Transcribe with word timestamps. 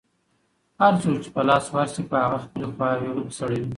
هر 0.81 0.93
څوک 1.01 1.17
چې 1.23 1.29
په 1.35 1.41
لاس 1.49 1.65
ورشي، 1.73 2.03
په 2.09 2.15
هغه 2.23 2.37
خپلې 2.45 2.65
خواوې 2.73 3.11
سړوي. 3.37 3.67